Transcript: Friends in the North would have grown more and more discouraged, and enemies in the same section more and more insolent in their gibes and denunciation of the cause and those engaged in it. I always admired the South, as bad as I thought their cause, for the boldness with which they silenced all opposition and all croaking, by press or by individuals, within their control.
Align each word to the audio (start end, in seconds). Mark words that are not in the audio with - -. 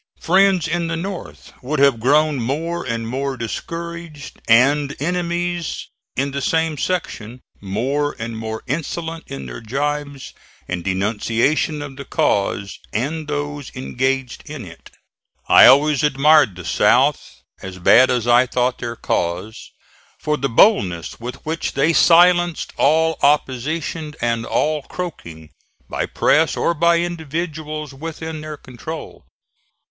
Friends 0.19 0.67
in 0.67 0.87
the 0.87 0.97
North 0.97 1.53
would 1.61 1.77
have 1.77 1.99
grown 1.99 2.37
more 2.39 2.83
and 2.83 3.07
more 3.07 3.37
discouraged, 3.37 4.41
and 4.47 4.95
enemies 4.99 5.89
in 6.15 6.31
the 6.31 6.41
same 6.41 6.75
section 6.75 7.39
more 7.59 8.15
and 8.17 8.35
more 8.35 8.63
insolent 8.65 9.25
in 9.27 9.45
their 9.45 9.61
gibes 9.61 10.33
and 10.67 10.83
denunciation 10.83 11.83
of 11.83 11.97
the 11.97 12.03
cause 12.05 12.79
and 12.91 13.27
those 13.27 13.71
engaged 13.75 14.41
in 14.49 14.65
it. 14.65 14.89
I 15.47 15.67
always 15.67 16.01
admired 16.01 16.55
the 16.55 16.65
South, 16.65 17.43
as 17.61 17.77
bad 17.77 18.09
as 18.09 18.25
I 18.25 18.47
thought 18.47 18.79
their 18.79 18.95
cause, 18.95 19.69
for 20.17 20.35
the 20.35 20.49
boldness 20.49 21.19
with 21.19 21.35
which 21.45 21.73
they 21.73 21.93
silenced 21.93 22.73
all 22.75 23.19
opposition 23.21 24.15
and 24.19 24.47
all 24.47 24.81
croaking, 24.81 25.51
by 25.87 26.07
press 26.07 26.57
or 26.57 26.73
by 26.73 26.97
individuals, 27.01 27.93
within 27.93 28.41
their 28.41 28.57
control. 28.57 29.25